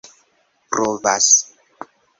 [0.71, 1.29] provas